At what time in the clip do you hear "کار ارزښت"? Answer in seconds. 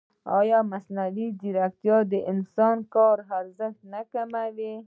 2.95-3.79